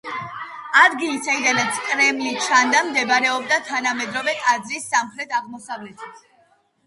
ადგილი 0.83 1.19
საიდანაც 1.25 1.81
კრემლი 1.89 2.31
ჩანდა 2.45 2.81
მდებარეობდა 2.87 3.59
თანამედროვე 3.69 4.35
ტაძრის 4.41 4.87
სამხრეთ-აღმოსავლეთით. 4.95 6.27